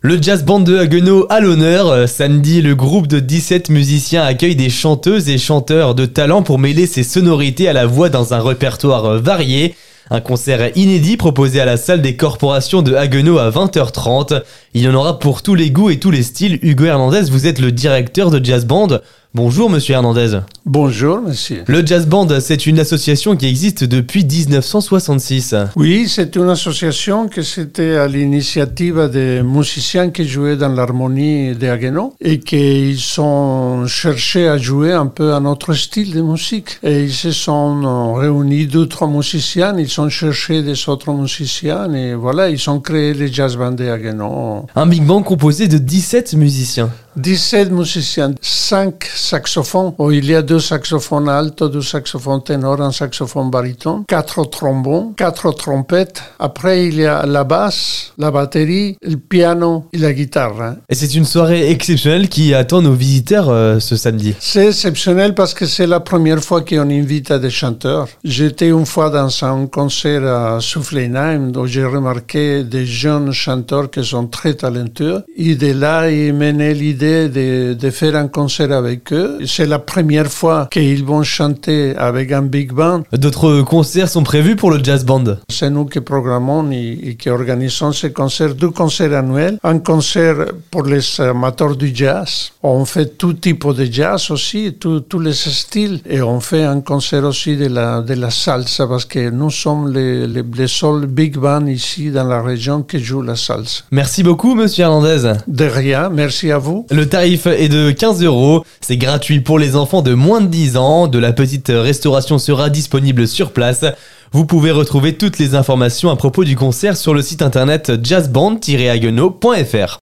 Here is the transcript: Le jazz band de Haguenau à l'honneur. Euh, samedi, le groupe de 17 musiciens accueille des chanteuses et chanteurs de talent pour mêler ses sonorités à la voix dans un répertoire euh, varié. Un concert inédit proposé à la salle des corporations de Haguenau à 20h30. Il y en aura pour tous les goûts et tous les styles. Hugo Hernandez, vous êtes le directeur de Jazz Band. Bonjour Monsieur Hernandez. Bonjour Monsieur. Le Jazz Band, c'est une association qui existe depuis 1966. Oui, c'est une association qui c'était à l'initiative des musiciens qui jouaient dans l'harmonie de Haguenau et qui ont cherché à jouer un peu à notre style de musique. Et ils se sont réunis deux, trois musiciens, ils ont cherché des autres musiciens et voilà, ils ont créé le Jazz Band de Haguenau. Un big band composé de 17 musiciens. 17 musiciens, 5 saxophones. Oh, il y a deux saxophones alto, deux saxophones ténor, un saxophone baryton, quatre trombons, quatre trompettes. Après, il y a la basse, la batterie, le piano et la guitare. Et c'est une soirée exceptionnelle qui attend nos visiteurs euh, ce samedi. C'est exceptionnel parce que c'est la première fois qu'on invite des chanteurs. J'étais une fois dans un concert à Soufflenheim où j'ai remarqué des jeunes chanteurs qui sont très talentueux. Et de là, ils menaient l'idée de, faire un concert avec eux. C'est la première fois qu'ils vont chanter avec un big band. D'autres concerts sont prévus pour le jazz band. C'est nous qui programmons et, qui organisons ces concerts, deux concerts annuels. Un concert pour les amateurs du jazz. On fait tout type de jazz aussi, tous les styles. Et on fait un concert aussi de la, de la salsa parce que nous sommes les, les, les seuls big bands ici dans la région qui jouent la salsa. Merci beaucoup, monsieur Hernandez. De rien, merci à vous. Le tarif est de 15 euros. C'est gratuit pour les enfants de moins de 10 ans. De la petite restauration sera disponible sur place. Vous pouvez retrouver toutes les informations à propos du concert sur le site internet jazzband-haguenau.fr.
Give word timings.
Le 0.00 0.22
jazz 0.22 0.44
band 0.44 0.60
de 0.60 0.78
Haguenau 0.78 1.26
à 1.28 1.40
l'honneur. 1.40 1.88
Euh, 1.88 2.06
samedi, 2.06 2.62
le 2.62 2.76
groupe 2.76 3.08
de 3.08 3.18
17 3.18 3.68
musiciens 3.68 4.22
accueille 4.22 4.54
des 4.54 4.70
chanteuses 4.70 5.28
et 5.28 5.38
chanteurs 5.38 5.96
de 5.96 6.06
talent 6.06 6.44
pour 6.44 6.60
mêler 6.60 6.86
ses 6.86 7.02
sonorités 7.02 7.66
à 7.66 7.72
la 7.72 7.84
voix 7.84 8.08
dans 8.08 8.32
un 8.32 8.40
répertoire 8.40 9.06
euh, 9.06 9.18
varié. 9.18 9.74
Un 10.10 10.20
concert 10.20 10.70
inédit 10.76 11.16
proposé 11.16 11.60
à 11.60 11.64
la 11.64 11.76
salle 11.76 12.00
des 12.00 12.14
corporations 12.14 12.82
de 12.82 12.94
Haguenau 12.94 13.38
à 13.38 13.50
20h30. 13.50 14.42
Il 14.78 14.84
y 14.84 14.88
en 14.88 14.94
aura 14.94 15.18
pour 15.18 15.42
tous 15.42 15.56
les 15.56 15.72
goûts 15.72 15.90
et 15.90 15.98
tous 15.98 16.12
les 16.12 16.22
styles. 16.22 16.60
Hugo 16.62 16.84
Hernandez, 16.84 17.22
vous 17.32 17.48
êtes 17.48 17.58
le 17.58 17.72
directeur 17.72 18.30
de 18.30 18.38
Jazz 18.44 18.64
Band. 18.64 19.00
Bonjour 19.34 19.68
Monsieur 19.68 19.92
Hernandez. 19.94 20.38
Bonjour 20.64 21.20
Monsieur. 21.20 21.62
Le 21.66 21.84
Jazz 21.84 22.06
Band, 22.06 22.28
c'est 22.40 22.66
une 22.66 22.78
association 22.78 23.36
qui 23.36 23.46
existe 23.46 23.84
depuis 23.84 24.24
1966. 24.24 25.54
Oui, 25.76 26.08
c'est 26.08 26.34
une 26.36 26.48
association 26.48 27.28
qui 27.28 27.44
c'était 27.44 27.96
à 27.96 28.08
l'initiative 28.08 29.10
des 29.12 29.42
musiciens 29.42 30.08
qui 30.08 30.26
jouaient 30.26 30.56
dans 30.56 30.70
l'harmonie 30.70 31.54
de 31.54 31.68
Haguenau 31.68 32.14
et 32.22 32.40
qui 32.40 32.98
ont 33.18 33.86
cherché 33.86 34.48
à 34.48 34.56
jouer 34.56 34.94
un 34.94 35.06
peu 35.06 35.34
à 35.34 35.40
notre 35.40 35.74
style 35.74 36.14
de 36.14 36.22
musique. 36.22 36.78
Et 36.82 37.04
ils 37.04 37.12
se 37.12 37.30
sont 37.30 38.14
réunis 38.14 38.66
deux, 38.66 38.86
trois 38.86 39.08
musiciens, 39.08 39.76
ils 39.78 40.00
ont 40.00 40.08
cherché 40.08 40.62
des 40.62 40.88
autres 40.88 41.12
musiciens 41.12 41.92
et 41.92 42.14
voilà, 42.14 42.48
ils 42.48 42.70
ont 42.70 42.80
créé 42.80 43.12
le 43.12 43.26
Jazz 43.26 43.58
Band 43.58 43.72
de 43.72 43.88
Haguenau. 43.88 44.64
Un 44.76 44.86
big 44.86 45.04
band 45.04 45.22
composé 45.22 45.66
de 45.66 45.78
17 45.78 46.34
musiciens. 46.34 46.90
17 47.18 47.72
musiciens, 47.72 48.34
5 48.40 49.04
saxophones. 49.04 49.92
Oh, 49.98 50.12
il 50.12 50.26
y 50.26 50.34
a 50.36 50.42
deux 50.42 50.60
saxophones 50.60 51.28
alto, 51.28 51.68
deux 51.68 51.82
saxophones 51.82 52.42
ténor, 52.44 52.80
un 52.80 52.92
saxophone 52.92 53.50
baryton, 53.50 54.04
quatre 54.06 54.44
trombons, 54.44 55.14
quatre 55.16 55.50
trompettes. 55.52 56.22
Après, 56.38 56.86
il 56.86 56.94
y 56.94 57.06
a 57.06 57.26
la 57.26 57.42
basse, 57.42 58.12
la 58.18 58.30
batterie, 58.30 58.96
le 59.02 59.16
piano 59.16 59.86
et 59.92 59.98
la 59.98 60.12
guitare. 60.12 60.76
Et 60.88 60.94
c'est 60.94 61.12
une 61.14 61.24
soirée 61.24 61.70
exceptionnelle 61.70 62.28
qui 62.28 62.54
attend 62.54 62.82
nos 62.82 62.94
visiteurs 62.94 63.48
euh, 63.48 63.80
ce 63.80 63.96
samedi. 63.96 64.34
C'est 64.38 64.68
exceptionnel 64.68 65.34
parce 65.34 65.54
que 65.54 65.66
c'est 65.66 65.88
la 65.88 66.00
première 66.00 66.42
fois 66.42 66.60
qu'on 66.60 66.88
invite 66.88 67.32
des 67.32 67.50
chanteurs. 67.50 68.08
J'étais 68.22 68.68
une 68.68 68.86
fois 68.86 69.10
dans 69.10 69.28
un 69.44 69.66
concert 69.66 70.24
à 70.24 70.60
Soufflenheim 70.60 71.52
où 71.56 71.66
j'ai 71.66 71.84
remarqué 71.84 72.62
des 72.62 72.86
jeunes 72.86 73.32
chanteurs 73.32 73.90
qui 73.90 74.04
sont 74.04 74.28
très 74.28 74.54
talentueux. 74.54 75.24
Et 75.36 75.56
de 75.56 75.72
là, 75.72 76.08
ils 76.10 76.32
menaient 76.32 76.74
l'idée 76.74 77.07
de, 77.28 77.90
faire 77.90 78.16
un 78.16 78.28
concert 78.28 78.72
avec 78.72 79.12
eux. 79.12 79.38
C'est 79.46 79.66
la 79.66 79.78
première 79.78 80.30
fois 80.30 80.68
qu'ils 80.70 81.04
vont 81.04 81.22
chanter 81.22 81.96
avec 81.96 82.32
un 82.32 82.42
big 82.42 82.72
band. 82.72 83.02
D'autres 83.12 83.62
concerts 83.62 84.08
sont 84.08 84.22
prévus 84.22 84.56
pour 84.56 84.70
le 84.70 84.82
jazz 84.82 85.04
band. 85.04 85.24
C'est 85.48 85.70
nous 85.70 85.86
qui 85.86 86.00
programmons 86.00 86.70
et, 86.70 87.16
qui 87.18 87.30
organisons 87.30 87.92
ces 87.92 88.12
concerts, 88.12 88.54
deux 88.54 88.70
concerts 88.70 89.14
annuels. 89.14 89.58
Un 89.62 89.78
concert 89.78 90.36
pour 90.70 90.84
les 90.84 91.02
amateurs 91.20 91.76
du 91.76 91.90
jazz. 91.94 92.50
On 92.62 92.84
fait 92.84 93.16
tout 93.16 93.34
type 93.34 93.66
de 93.72 93.84
jazz 93.84 94.30
aussi, 94.30 94.74
tous 94.78 95.20
les 95.20 95.32
styles. 95.32 96.00
Et 96.08 96.20
on 96.22 96.40
fait 96.40 96.64
un 96.64 96.80
concert 96.80 97.24
aussi 97.24 97.56
de 97.56 97.66
la, 97.66 98.00
de 98.00 98.14
la 98.14 98.30
salsa 98.30 98.86
parce 98.86 99.04
que 99.04 99.30
nous 99.30 99.50
sommes 99.50 99.92
les, 99.92 100.26
les, 100.26 100.42
les 100.56 100.68
seuls 100.68 101.06
big 101.06 101.36
bands 101.38 101.66
ici 101.66 102.10
dans 102.10 102.24
la 102.24 102.42
région 102.42 102.82
qui 102.82 102.98
jouent 103.00 103.22
la 103.22 103.36
salsa. 103.36 103.82
Merci 103.90 104.22
beaucoup, 104.22 104.54
monsieur 104.54 104.84
Hernandez. 104.84 105.32
De 105.46 105.64
rien, 105.64 106.08
merci 106.10 106.50
à 106.50 106.58
vous. 106.58 106.86
Le 106.90 106.97
tarif 107.04 107.46
est 107.46 107.68
de 107.68 107.90
15 107.90 108.22
euros. 108.22 108.64
C'est 108.80 108.96
gratuit 108.96 109.40
pour 109.40 109.58
les 109.58 109.76
enfants 109.76 110.02
de 110.02 110.14
moins 110.14 110.40
de 110.40 110.46
10 110.48 110.76
ans. 110.76 111.08
De 111.08 111.18
la 111.18 111.32
petite 111.32 111.72
restauration 111.74 112.38
sera 112.38 112.70
disponible 112.70 113.26
sur 113.26 113.52
place. 113.52 113.84
Vous 114.32 114.44
pouvez 114.44 114.70
retrouver 114.70 115.14
toutes 115.14 115.38
les 115.38 115.54
informations 115.54 116.10
à 116.10 116.16
propos 116.16 116.44
du 116.44 116.54
concert 116.56 116.96
sur 116.96 117.14
le 117.14 117.22
site 117.22 117.40
internet 117.42 117.92
jazzband-haguenau.fr. 118.02 119.96